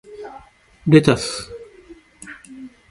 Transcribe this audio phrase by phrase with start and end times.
[0.87, 1.47] レタス